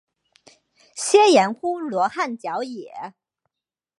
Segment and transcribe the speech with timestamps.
[0.97, 3.13] 曷言乎罗汉脚也？